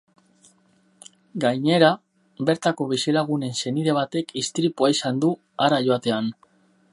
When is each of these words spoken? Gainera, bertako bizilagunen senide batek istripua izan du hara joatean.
Gainera, 1.43 1.89
bertako 2.51 2.87
bizilagunen 2.95 3.53
senide 3.59 3.95
batek 3.99 4.35
istripua 4.43 4.91
izan 4.97 5.21
du 5.27 5.31
hara 5.67 5.81
joatean. 5.91 6.33